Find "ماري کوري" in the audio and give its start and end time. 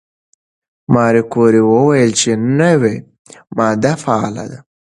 0.93-1.61